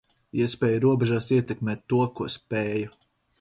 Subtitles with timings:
[0.45, 2.99] Iespēju robežās ietekmēt to, ko spēju.